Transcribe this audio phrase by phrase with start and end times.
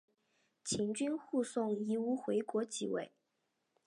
[0.63, 3.11] 秦军护送夷吾回国即位。